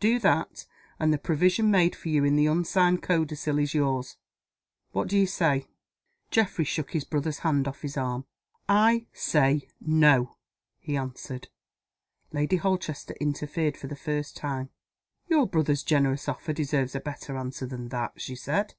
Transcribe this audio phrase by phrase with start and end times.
[0.00, 0.66] Do that
[0.98, 4.18] and the provision made for you in the unsigned codicil is yours.
[4.92, 5.66] What do you say?"
[6.30, 8.26] Geoffrey shook his brother's hand off his arm.
[8.68, 10.36] "I say No!"
[10.78, 11.48] he answered.
[12.32, 14.68] Lady Holchester interfered for the first time.
[15.26, 18.74] "Your brother's generous offer deserves a better answer than that," she said.